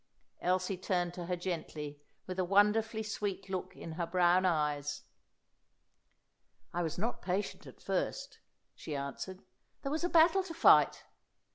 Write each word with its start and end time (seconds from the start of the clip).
Elsie 0.41 0.77
turned 0.79 1.13
to 1.13 1.27
her 1.27 1.35
gently, 1.35 2.01
with 2.25 2.39
a 2.39 2.43
wonderfully 2.43 3.03
sweet 3.03 3.49
look 3.49 3.75
in 3.75 3.91
her 3.91 4.07
brown 4.07 4.47
eyes. 4.47 5.03
"I 6.73 6.81
was 6.81 6.97
not 6.97 7.21
patient 7.21 7.67
at 7.67 7.79
first," 7.83 8.39
she 8.73 8.95
answered. 8.95 9.43
"There 9.83 9.91
was 9.91 10.03
a 10.03 10.09
battle 10.09 10.41
to 10.41 10.55
fight. 10.55 11.03